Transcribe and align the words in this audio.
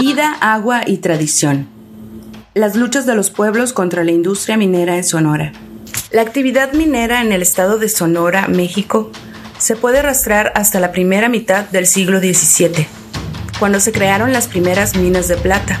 Vida, 0.00 0.32
agua 0.40 0.80
y 0.86 0.96
tradición. 0.96 1.68
Las 2.54 2.74
luchas 2.74 3.04
de 3.04 3.14
los 3.14 3.28
pueblos 3.28 3.74
contra 3.74 4.02
la 4.02 4.12
industria 4.12 4.56
minera 4.56 4.96
en 4.96 5.04
Sonora. 5.04 5.52
La 6.10 6.22
actividad 6.22 6.72
minera 6.72 7.20
en 7.20 7.32
el 7.32 7.42
estado 7.42 7.76
de 7.76 7.90
Sonora, 7.90 8.48
México, 8.48 9.12
se 9.58 9.76
puede 9.76 10.00
rastrear 10.00 10.52
hasta 10.54 10.80
la 10.80 10.90
primera 10.90 11.28
mitad 11.28 11.66
del 11.66 11.86
siglo 11.86 12.18
XVII, 12.18 12.86
cuando 13.58 13.78
se 13.78 13.92
crearon 13.92 14.32
las 14.32 14.48
primeras 14.48 14.96
minas 14.96 15.28
de 15.28 15.36
plata. 15.36 15.78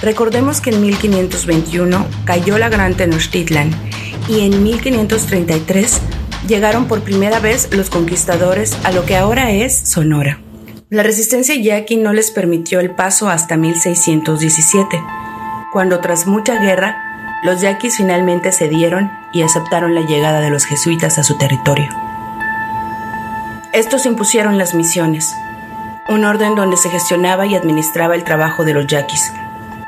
Recordemos 0.00 0.60
que 0.60 0.70
en 0.70 0.80
1521 0.80 2.06
cayó 2.24 2.56
la 2.56 2.68
Gran 2.68 2.94
Tenochtitlan 2.94 3.72
y 4.28 4.42
en 4.42 4.62
1533 4.62 6.00
llegaron 6.46 6.86
por 6.86 7.02
primera 7.02 7.40
vez 7.40 7.68
los 7.74 7.90
conquistadores 7.90 8.78
a 8.84 8.92
lo 8.92 9.04
que 9.04 9.16
ahora 9.16 9.50
es 9.50 9.76
Sonora. 9.76 10.38
La 10.90 11.02
resistencia 11.02 11.54
yaqui 11.54 11.98
no 11.98 12.14
les 12.14 12.30
permitió 12.30 12.80
el 12.80 12.92
paso 12.92 13.28
hasta 13.28 13.58
1617, 13.58 14.98
cuando 15.70 16.00
tras 16.00 16.26
mucha 16.26 16.58
guerra, 16.58 16.96
los 17.42 17.60
yaquis 17.60 17.98
finalmente 17.98 18.52
cedieron 18.52 19.10
y 19.34 19.42
aceptaron 19.42 19.94
la 19.94 20.00
llegada 20.00 20.40
de 20.40 20.48
los 20.48 20.64
jesuitas 20.64 21.18
a 21.18 21.24
su 21.24 21.36
territorio. 21.36 21.88
Estos 23.74 24.06
impusieron 24.06 24.56
las 24.56 24.74
misiones, 24.74 25.34
un 26.08 26.24
orden 26.24 26.54
donde 26.54 26.78
se 26.78 26.88
gestionaba 26.88 27.44
y 27.44 27.54
administraba 27.54 28.14
el 28.14 28.24
trabajo 28.24 28.64
de 28.64 28.72
los 28.72 28.86
yaquis, 28.86 29.30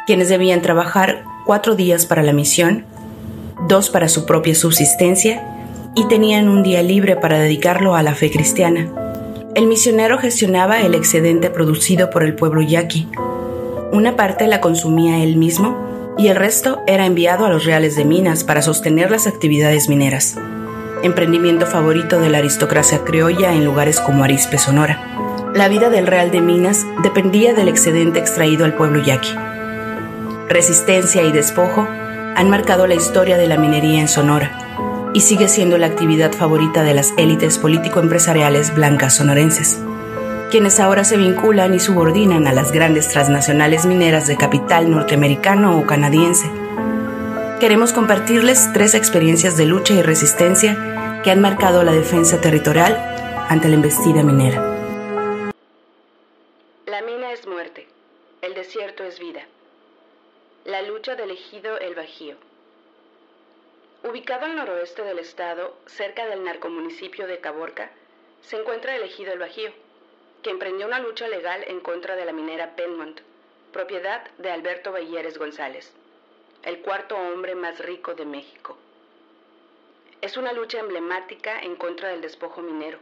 quienes 0.06 0.28
debían 0.28 0.60
trabajar 0.60 1.24
cuatro 1.46 1.76
días 1.76 2.04
para 2.04 2.22
la 2.22 2.34
misión, 2.34 2.84
dos 3.66 3.88
para 3.88 4.10
su 4.10 4.26
propia 4.26 4.54
subsistencia 4.54 5.42
y 5.94 6.06
tenían 6.08 6.50
un 6.50 6.62
día 6.62 6.82
libre 6.82 7.16
para 7.16 7.38
dedicarlo 7.38 7.94
a 7.94 8.02
la 8.02 8.14
fe 8.14 8.30
cristiana. 8.30 8.99
El 9.60 9.66
misionero 9.66 10.16
gestionaba 10.16 10.80
el 10.80 10.94
excedente 10.94 11.50
producido 11.50 12.08
por 12.08 12.22
el 12.22 12.34
pueblo 12.34 12.62
yaqui. 12.62 13.06
Una 13.92 14.16
parte 14.16 14.46
la 14.46 14.62
consumía 14.62 15.22
él 15.22 15.36
mismo 15.36 16.14
y 16.16 16.28
el 16.28 16.36
resto 16.36 16.80
era 16.86 17.04
enviado 17.04 17.44
a 17.44 17.50
los 17.50 17.66
reales 17.66 17.94
de 17.94 18.06
minas 18.06 18.42
para 18.42 18.62
sostener 18.62 19.10
las 19.10 19.26
actividades 19.26 19.90
mineras, 19.90 20.38
emprendimiento 21.02 21.66
favorito 21.66 22.18
de 22.18 22.30
la 22.30 22.38
aristocracia 22.38 23.04
criolla 23.04 23.52
en 23.52 23.66
lugares 23.66 24.00
como 24.00 24.24
Arispe, 24.24 24.56
Sonora. 24.56 25.52
La 25.54 25.68
vida 25.68 25.90
del 25.90 26.06
real 26.06 26.30
de 26.30 26.40
minas 26.40 26.86
dependía 27.02 27.52
del 27.52 27.68
excedente 27.68 28.18
extraído 28.18 28.64
al 28.64 28.76
pueblo 28.76 29.04
yaqui. 29.04 29.34
Resistencia 30.48 31.22
y 31.22 31.32
despojo 31.32 31.86
han 31.86 32.48
marcado 32.48 32.86
la 32.86 32.94
historia 32.94 33.36
de 33.36 33.46
la 33.46 33.58
minería 33.58 34.00
en 34.00 34.08
Sonora 34.08 34.59
y 35.12 35.20
sigue 35.20 35.48
siendo 35.48 35.78
la 35.78 35.86
actividad 35.86 36.32
favorita 36.32 36.82
de 36.82 36.94
las 36.94 37.12
élites 37.16 37.58
político-empresariales 37.58 38.74
blancas 38.74 39.16
sonorenses, 39.16 39.80
quienes 40.50 40.80
ahora 40.80 41.04
se 41.04 41.16
vinculan 41.16 41.74
y 41.74 41.80
subordinan 41.80 42.46
a 42.46 42.52
las 42.52 42.72
grandes 42.72 43.08
transnacionales 43.08 43.86
mineras 43.86 44.26
de 44.26 44.36
capital 44.36 44.90
norteamericano 44.90 45.78
o 45.78 45.86
canadiense. 45.86 46.50
Queremos 47.60 47.92
compartirles 47.92 48.72
tres 48.72 48.94
experiencias 48.94 49.56
de 49.56 49.66
lucha 49.66 49.94
y 49.94 50.02
resistencia 50.02 51.20
que 51.22 51.30
han 51.30 51.40
marcado 51.40 51.82
la 51.82 51.92
defensa 51.92 52.40
territorial 52.40 52.96
ante 53.48 53.68
la 53.68 53.74
embestida 53.74 54.22
minera. 54.22 54.60
La 56.86 57.02
mina 57.02 57.32
es 57.32 57.46
muerte, 57.46 57.86
el 58.42 58.54
desierto 58.54 59.04
es 59.04 59.18
vida. 59.18 59.42
La 60.64 60.82
lucha 60.82 61.16
del 61.16 61.30
ejido 61.30 61.78
El 61.78 61.94
Bajío. 61.94 62.36
Ubicado 64.02 64.46
al 64.46 64.56
noroeste 64.56 65.02
del 65.02 65.18
estado, 65.18 65.76
cerca 65.84 66.24
del 66.24 66.42
narcomunicipio 66.42 67.26
de 67.26 67.38
Caborca, 67.38 67.90
se 68.40 68.56
encuentra 68.56 68.96
el 68.96 69.02
ejido 69.02 69.34
El 69.34 69.38
Bajío, 69.38 69.72
que 70.42 70.48
emprendió 70.48 70.86
una 70.86 71.00
lucha 71.00 71.28
legal 71.28 71.62
en 71.66 71.80
contra 71.80 72.16
de 72.16 72.24
la 72.24 72.32
minera 72.32 72.76
Penmont, 72.76 73.20
propiedad 73.74 74.26
de 74.38 74.50
Alberto 74.50 74.90
Balleres 74.90 75.36
González, 75.36 75.92
el 76.62 76.80
cuarto 76.80 77.14
hombre 77.14 77.54
más 77.54 77.78
rico 77.80 78.14
de 78.14 78.24
México. 78.24 78.78
Es 80.22 80.38
una 80.38 80.54
lucha 80.54 80.78
emblemática 80.78 81.60
en 81.60 81.76
contra 81.76 82.08
del 82.08 82.22
despojo 82.22 82.62
minero, 82.62 82.98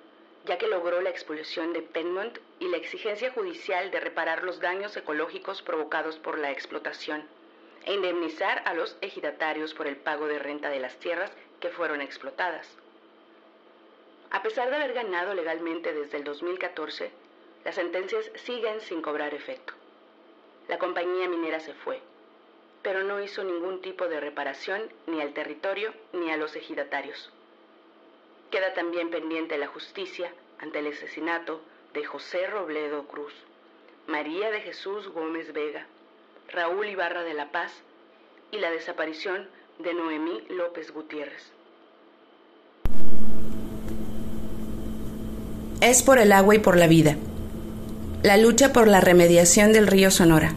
ya 0.46 0.58
que 0.58 0.66
logró 0.66 1.00
la 1.00 1.10
expulsión 1.10 1.72
de 1.74 1.82
Penmont 1.82 2.38
y 2.58 2.66
la 2.70 2.76
exigencia 2.76 3.30
judicial 3.30 3.92
de 3.92 4.00
reparar 4.00 4.42
los 4.42 4.58
daños 4.58 4.96
ecológicos 4.96 5.62
provocados 5.62 6.18
por 6.18 6.38
la 6.38 6.50
explotación 6.50 7.37
e 7.88 7.94
indemnizar 7.94 8.60
a 8.66 8.74
los 8.74 8.98
ejidatarios 9.00 9.72
por 9.72 9.86
el 9.86 9.96
pago 9.96 10.26
de 10.26 10.38
renta 10.38 10.68
de 10.68 10.78
las 10.78 10.98
tierras 10.98 11.32
que 11.58 11.70
fueron 11.70 12.02
explotadas. 12.02 12.68
A 14.30 14.42
pesar 14.42 14.68
de 14.68 14.76
haber 14.76 14.92
ganado 14.92 15.32
legalmente 15.32 15.94
desde 15.94 16.18
el 16.18 16.24
2014, 16.24 17.10
las 17.64 17.76
sentencias 17.76 18.30
siguen 18.34 18.82
sin 18.82 19.00
cobrar 19.00 19.32
efecto. 19.32 19.72
La 20.68 20.78
compañía 20.78 21.30
minera 21.30 21.60
se 21.60 21.72
fue, 21.72 22.02
pero 22.82 23.04
no 23.04 23.22
hizo 23.22 23.42
ningún 23.42 23.80
tipo 23.80 24.06
de 24.06 24.20
reparación 24.20 24.82
ni 25.06 25.22
al 25.22 25.32
territorio 25.32 25.94
ni 26.12 26.30
a 26.30 26.36
los 26.36 26.56
ejidatarios. 26.56 27.32
Queda 28.50 28.74
también 28.74 29.08
pendiente 29.08 29.56
la 29.56 29.66
justicia 29.66 30.30
ante 30.58 30.80
el 30.80 30.88
asesinato 30.88 31.62
de 31.94 32.04
José 32.04 32.48
Robledo 32.48 33.06
Cruz, 33.06 33.32
María 34.06 34.50
de 34.50 34.60
Jesús 34.60 35.08
Gómez 35.08 35.54
Vega, 35.54 35.86
Raúl 36.50 36.88
Ibarra 36.88 37.24
de 37.24 37.34
la 37.34 37.52
Paz 37.52 37.70
y 38.52 38.58
la 38.58 38.70
desaparición 38.70 39.46
de 39.84 39.92
Noemí 39.92 40.42
López 40.48 40.92
Gutiérrez. 40.92 41.52
Es 45.82 46.02
por 46.02 46.18
el 46.18 46.32
agua 46.32 46.54
y 46.54 46.58
por 46.58 46.76
la 46.76 46.86
vida. 46.86 47.16
La 48.22 48.38
lucha 48.38 48.72
por 48.72 48.88
la 48.88 49.00
remediación 49.00 49.72
del 49.72 49.86
río 49.86 50.10
Sonora. 50.10 50.54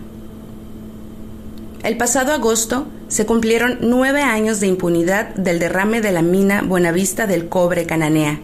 El 1.84 1.97
pasado 1.97 2.31
agosto 2.31 2.88
se 3.09 3.25
cumplieron 3.25 3.79
nueve 3.81 4.22
años 4.22 4.62
de 4.62 4.68
impunidad 4.68 5.35
del 5.35 5.59
derrame 5.59 6.00
de 6.00 6.13
la 6.13 6.22
mina 6.22 6.62
Buenavista 6.62 7.28
del 7.28 7.50
Cobre 7.50 7.85
Cananea, 7.85 8.40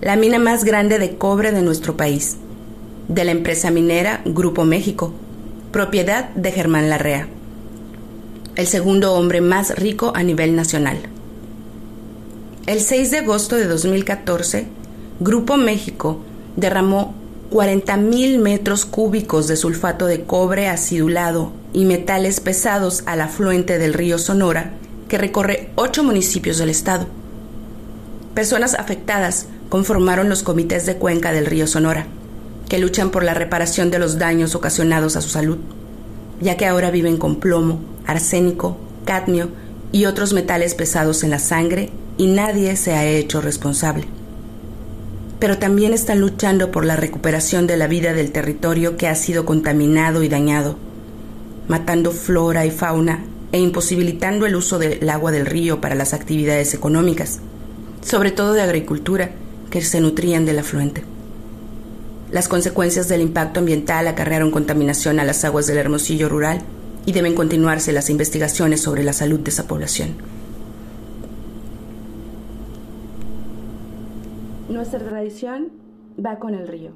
la 0.00 0.16
mina 0.16 0.38
más 0.38 0.64
grande 0.64 0.98
de 0.98 1.16
cobre 1.16 1.52
de 1.52 1.62
nuestro 1.62 1.96
país, 1.96 2.38
de 3.08 3.24
la 3.24 3.30
empresa 3.30 3.70
minera 3.70 4.20
Grupo 4.24 4.64
México, 4.64 5.14
propiedad 5.76 6.30
de 6.30 6.52
Germán 6.52 6.88
Larrea, 6.88 7.28
el 8.54 8.66
segundo 8.66 9.12
hombre 9.12 9.42
más 9.42 9.76
rico 9.78 10.10
a 10.14 10.22
nivel 10.22 10.56
nacional. 10.56 10.96
El 12.64 12.80
6 12.80 13.10
de 13.10 13.18
agosto 13.18 13.56
de 13.56 13.66
2014, 13.66 14.68
Grupo 15.20 15.58
México 15.58 16.22
derramó 16.56 17.14
40.000 17.50 18.38
metros 18.38 18.86
cúbicos 18.86 19.48
de 19.48 19.56
sulfato 19.58 20.06
de 20.06 20.22
cobre 20.22 20.68
acidulado 20.68 21.52
y 21.74 21.84
metales 21.84 22.40
pesados 22.40 23.02
al 23.04 23.20
afluente 23.20 23.76
del 23.76 23.92
río 23.92 24.16
Sonora, 24.16 24.70
que 25.10 25.18
recorre 25.18 25.72
ocho 25.74 26.02
municipios 26.02 26.56
del 26.56 26.70
estado. 26.70 27.06
Personas 28.32 28.72
afectadas 28.76 29.48
conformaron 29.68 30.30
los 30.30 30.42
comités 30.42 30.86
de 30.86 30.96
cuenca 30.96 31.32
del 31.32 31.44
río 31.44 31.66
Sonora 31.66 32.06
que 32.68 32.78
luchan 32.78 33.10
por 33.10 33.22
la 33.22 33.34
reparación 33.34 33.90
de 33.90 33.98
los 33.98 34.18
daños 34.18 34.54
ocasionados 34.54 35.16
a 35.16 35.20
su 35.20 35.28
salud, 35.28 35.58
ya 36.40 36.56
que 36.56 36.66
ahora 36.66 36.90
viven 36.90 37.16
con 37.16 37.36
plomo, 37.36 37.80
arsénico, 38.06 38.76
cadmio 39.04 39.48
y 39.92 40.06
otros 40.06 40.32
metales 40.32 40.74
pesados 40.74 41.22
en 41.22 41.30
la 41.30 41.38
sangre 41.38 41.90
y 42.18 42.26
nadie 42.26 42.76
se 42.76 42.94
ha 42.94 43.06
hecho 43.06 43.40
responsable. 43.40 44.04
Pero 45.38 45.58
también 45.58 45.92
están 45.92 46.20
luchando 46.20 46.70
por 46.70 46.84
la 46.84 46.96
recuperación 46.96 47.66
de 47.66 47.76
la 47.76 47.86
vida 47.86 48.14
del 48.14 48.32
territorio 48.32 48.96
que 48.96 49.06
ha 49.06 49.14
sido 49.14 49.44
contaminado 49.44 50.22
y 50.22 50.28
dañado, 50.28 50.76
matando 51.68 52.10
flora 52.10 52.66
y 52.66 52.70
fauna 52.70 53.24
e 53.52 53.60
imposibilitando 53.60 54.46
el 54.46 54.56
uso 54.56 54.78
del 54.78 55.08
agua 55.08 55.30
del 55.30 55.46
río 55.46 55.80
para 55.80 55.94
las 55.94 56.14
actividades 56.14 56.74
económicas, 56.74 57.40
sobre 58.02 58.30
todo 58.30 58.54
de 58.54 58.62
agricultura, 58.62 59.30
que 59.70 59.82
se 59.82 60.00
nutrían 60.00 60.46
del 60.46 60.58
afluente. 60.58 61.15
Las 62.30 62.48
consecuencias 62.48 63.08
del 63.08 63.20
impacto 63.20 63.60
ambiental 63.60 64.08
acarrearon 64.08 64.50
contaminación 64.50 65.20
a 65.20 65.24
las 65.24 65.44
aguas 65.44 65.68
del 65.68 65.78
Hermosillo 65.78 66.28
rural 66.28 66.58
y 67.06 67.12
deben 67.12 67.36
continuarse 67.36 67.92
las 67.92 68.10
investigaciones 68.10 68.80
sobre 68.80 69.04
la 69.04 69.12
salud 69.12 69.38
de 69.38 69.50
esa 69.50 69.68
población. 69.68 70.16
Nuestra 74.68 74.98
tradición 74.98 75.68
va 76.22 76.40
con 76.40 76.54
el 76.54 76.66
río. 76.66 76.90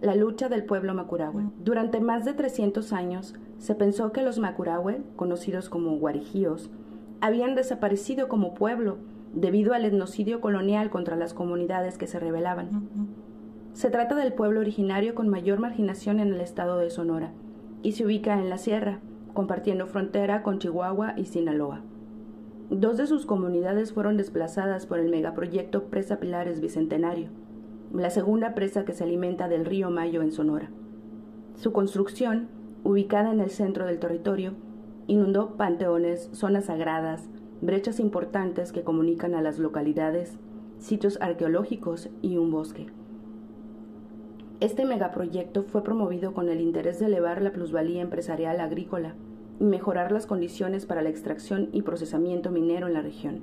La 0.00 0.16
lucha 0.16 0.48
del 0.48 0.64
pueblo 0.64 0.92
macurahue. 0.92 1.44
Durante 1.62 2.00
más 2.00 2.24
de 2.24 2.32
300 2.32 2.92
años 2.92 3.34
se 3.60 3.76
pensó 3.76 4.10
que 4.10 4.22
los 4.22 4.40
macurahue, 4.40 5.02
conocidos 5.14 5.68
como 5.68 5.96
guarijíos, 5.98 6.68
habían 7.20 7.54
desaparecido 7.54 8.26
como 8.26 8.54
pueblo 8.54 8.98
debido 9.32 9.72
al 9.72 9.84
etnocidio 9.84 10.40
colonial 10.40 10.90
contra 10.90 11.14
las 11.14 11.32
comunidades 11.32 11.96
que 11.96 12.08
se 12.08 12.18
rebelaban. 12.18 12.88
Se 13.72 13.88
trata 13.88 14.14
del 14.14 14.34
pueblo 14.34 14.60
originario 14.60 15.14
con 15.14 15.30
mayor 15.30 15.58
marginación 15.58 16.20
en 16.20 16.34
el 16.34 16.40
estado 16.42 16.76
de 16.76 16.90
Sonora 16.90 17.32
y 17.82 17.92
se 17.92 18.04
ubica 18.04 18.38
en 18.38 18.50
la 18.50 18.58
sierra, 18.58 19.00
compartiendo 19.32 19.86
frontera 19.86 20.42
con 20.42 20.58
Chihuahua 20.58 21.14
y 21.16 21.24
Sinaloa. 21.24 21.80
Dos 22.68 22.98
de 22.98 23.06
sus 23.06 23.24
comunidades 23.24 23.92
fueron 23.92 24.18
desplazadas 24.18 24.84
por 24.86 24.98
el 24.98 25.10
megaproyecto 25.10 25.84
Presa 25.84 26.20
Pilares 26.20 26.60
Bicentenario, 26.60 27.28
la 27.94 28.10
segunda 28.10 28.54
presa 28.54 28.84
que 28.84 28.92
se 28.92 29.04
alimenta 29.04 29.48
del 29.48 29.64
río 29.64 29.90
Mayo 29.90 30.20
en 30.20 30.32
Sonora. 30.32 30.70
Su 31.54 31.72
construcción, 31.72 32.48
ubicada 32.84 33.32
en 33.32 33.40
el 33.40 33.50
centro 33.50 33.86
del 33.86 33.98
territorio, 33.98 34.52
inundó 35.06 35.56
panteones, 35.56 36.28
zonas 36.32 36.66
sagradas, 36.66 37.28
brechas 37.62 38.00
importantes 38.00 38.70
que 38.70 38.82
comunican 38.82 39.34
a 39.34 39.40
las 39.40 39.58
localidades, 39.58 40.38
sitios 40.78 41.18
arqueológicos 41.22 42.10
y 42.20 42.36
un 42.36 42.50
bosque. 42.50 42.86
Este 44.62 44.84
megaproyecto 44.84 45.64
fue 45.64 45.82
promovido 45.82 46.34
con 46.34 46.48
el 46.48 46.60
interés 46.60 47.00
de 47.00 47.06
elevar 47.06 47.42
la 47.42 47.50
plusvalía 47.50 48.00
empresarial 48.00 48.60
agrícola 48.60 49.16
y 49.58 49.64
mejorar 49.64 50.12
las 50.12 50.26
condiciones 50.26 50.86
para 50.86 51.02
la 51.02 51.08
extracción 51.08 51.68
y 51.72 51.82
procesamiento 51.82 52.52
minero 52.52 52.86
en 52.86 52.92
la 52.92 53.02
región. 53.02 53.42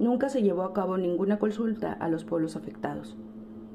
Nunca 0.00 0.28
se 0.28 0.42
llevó 0.42 0.62
a 0.64 0.72
cabo 0.72 0.98
ninguna 0.98 1.38
consulta 1.38 1.92
a 1.92 2.08
los 2.08 2.24
pueblos 2.24 2.56
afectados. 2.56 3.16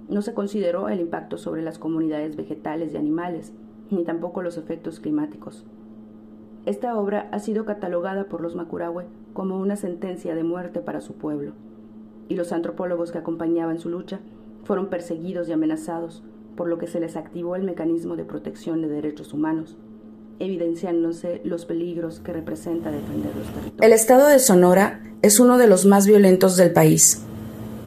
No 0.09 0.21
se 0.21 0.33
consideró 0.33 0.89
el 0.89 0.99
impacto 0.99 1.37
sobre 1.37 1.61
las 1.61 1.79
comunidades 1.79 2.35
vegetales 2.35 2.93
y 2.93 2.97
animales, 2.97 3.53
ni 3.89 4.03
tampoco 4.03 4.41
los 4.41 4.57
efectos 4.57 4.99
climáticos. 4.99 5.65
Esta 6.65 6.99
obra 6.99 7.29
ha 7.31 7.39
sido 7.39 7.63
catalogada 7.63 8.25
por 8.25 8.41
los 8.41 8.57
Makurahue 8.57 9.05
como 9.31 9.57
una 9.57 9.77
sentencia 9.77 10.35
de 10.35 10.43
muerte 10.43 10.81
para 10.81 10.99
su 10.99 11.13
pueblo, 11.13 11.53
y 12.27 12.35
los 12.35 12.51
antropólogos 12.51 13.13
que 13.13 13.19
acompañaban 13.19 13.79
su 13.79 13.87
lucha 13.89 14.19
fueron 14.65 14.89
perseguidos 14.89 15.47
y 15.47 15.53
amenazados, 15.53 16.23
por 16.57 16.67
lo 16.67 16.77
que 16.77 16.87
se 16.87 16.99
les 16.99 17.15
activó 17.15 17.55
el 17.55 17.63
mecanismo 17.63 18.15
de 18.15 18.25
protección 18.25 18.81
de 18.81 18.89
derechos 18.89 19.33
humanos, 19.33 19.77
evidenciándose 20.39 21.39
los 21.45 21.65
peligros 21.65 22.19
que 22.19 22.33
representa 22.33 22.91
defender 22.91 23.31
los 23.35 23.47
territorios. 23.47 23.81
El 23.81 23.93
estado 23.93 24.27
de 24.27 24.39
Sonora 24.39 25.01
es 25.21 25.39
uno 25.39 25.57
de 25.57 25.67
los 25.67 25.85
más 25.85 26.07
violentos 26.07 26.57
del 26.57 26.73
país. 26.73 27.21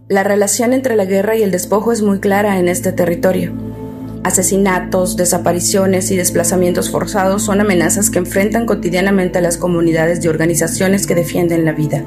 La 0.08 0.22
relación 0.22 0.72
entre 0.72 0.96
la 0.96 1.04
guerra 1.04 1.36
y 1.36 1.42
el 1.42 1.50
despojo 1.50 1.92
es 1.92 2.00
muy 2.00 2.20
clara 2.20 2.58
en 2.58 2.68
este 2.68 2.92
territorio. 2.92 3.52
Asesinatos, 4.24 5.16
desapariciones 5.16 6.10
y 6.10 6.16
desplazamientos 6.16 6.90
forzados 6.90 7.42
son 7.42 7.60
amenazas 7.60 8.10
que 8.10 8.18
enfrentan 8.18 8.66
cotidianamente 8.66 9.38
a 9.38 9.42
las 9.42 9.58
comunidades 9.58 10.24
y 10.24 10.28
organizaciones 10.28 11.06
que 11.06 11.14
defienden 11.14 11.64
la 11.64 11.72
vida. 11.72 12.04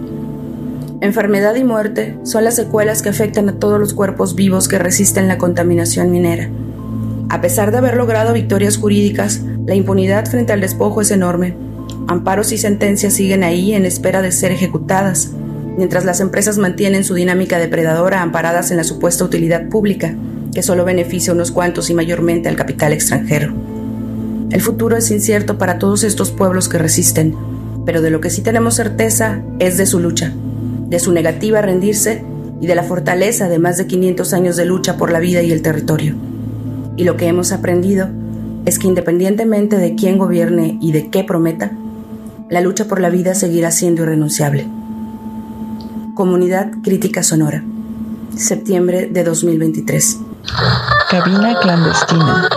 Enfermedad 1.02 1.56
y 1.56 1.64
muerte 1.64 2.16
son 2.22 2.44
las 2.44 2.56
secuelas 2.56 3.02
que 3.02 3.10
afectan 3.10 3.50
a 3.50 3.54
todos 3.54 3.80
los 3.80 3.96
cuerpos 3.96 4.36
vivos 4.36 4.68
que 4.68 4.78
resisten 4.78 5.28
la 5.28 5.40
contaminación 5.40 6.12
minera. 6.12 6.52
A 7.28 7.42
pesar 7.42 7.72
de 7.72 7.80
haber 7.80 7.98
logrado 7.98 8.34
victorias 8.34 8.78
jurídicas, 8.78 9.42
la 9.66 9.74
impunidad 9.74 10.28
frente 10.28 10.54
al 10.54 10.62
despojo 10.62 11.02
es 11.02 11.10
enorme. 11.10 11.56
Amparos 12.08 12.52
y 12.52 12.60
sentencias 12.60 13.14
siguen 13.14 13.44
ahí 13.44 13.74
en 13.74 13.86
espera 13.86 14.22
de 14.22 14.32
ser 14.32 14.52
ejecutadas, 14.52 15.32
mientras 15.76 16.06
las 16.06 16.20
empresas 16.20 16.60
mantienen 16.60 17.04
su 17.04 17.16
dinámica 17.16 17.58
depredadora 17.58 18.22
amparadas 18.22 18.70
en 18.70 18.78
la 18.78 18.84
supuesta 18.84 19.26
utilidad 19.26 19.70
pública, 19.70 20.14
que 20.54 20.62
solo 20.62 20.86
beneficia 20.86 21.32
a 21.32 21.36
unos 21.36 21.50
cuantos 21.50 21.90
y 21.90 21.96
mayormente 21.96 22.48
al 22.48 22.56
capital 22.56 22.94
extranjero. 22.94 23.56
El 24.52 24.62
futuro 24.62 24.98
es 24.98 25.10
incierto 25.10 25.58
para 25.58 25.80
todos 25.80 26.04
estos 26.04 26.30
pueblos 26.30 26.70
que 26.70 26.78
resisten, 26.78 27.36
pero 27.88 28.04
de 28.04 28.12
lo 28.12 28.22
que 28.22 28.30
sí 28.30 28.44
tenemos 28.44 28.76
certeza 28.76 29.42
es 29.58 29.80
de 29.80 29.88
su 29.88 30.00
lucha 30.00 30.32
de 30.92 31.00
su 31.00 31.14
negativa 31.14 31.60
a 31.60 31.62
rendirse 31.62 32.24
y 32.60 32.68
de 32.68 32.76
la 32.76 32.84
fortaleza 32.84 33.48
de 33.48 33.60
más 33.60 33.78
de 33.78 33.88
500 33.88 34.34
años 34.34 34.58
de 34.58 34.66
lucha 34.66 34.98
por 34.98 35.10
la 35.10 35.20
vida 35.20 35.42
y 35.42 35.54
el 35.54 35.62
territorio. 35.62 36.16
Y 36.98 37.06
lo 37.06 37.16
que 37.16 37.28
hemos 37.28 37.54
aprendido 37.54 38.10
es 38.66 38.78
que 38.78 38.88
independientemente 38.88 39.78
de 39.78 39.96
quién 39.96 40.18
gobierne 40.18 40.78
y 40.82 40.92
de 40.92 41.10
qué 41.10 41.24
prometa, 41.24 41.72
la 42.50 42.60
lucha 42.60 42.90
por 42.90 43.00
la 43.00 43.10
vida 43.10 43.36
seguirá 43.36 43.72
siendo 43.72 44.04
irrenunciable. 44.04 44.68
Comunidad 46.14 46.70
Crítica 46.84 47.24
Sonora, 47.24 47.64
septiembre 48.36 49.08
de 49.08 49.24
2023. 49.24 50.20
Cabina 51.10 51.58
clandestina. 51.62 52.50